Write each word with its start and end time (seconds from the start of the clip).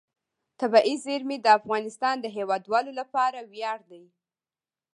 طبیعي 0.59 0.95
زیرمې 1.05 1.37
د 1.41 1.47
افغانستان 1.59 2.15
د 2.21 2.25
هیوادوالو 2.37 2.91
لپاره 2.99 3.39
ویاړ 3.51 3.79
دی. 3.91 4.03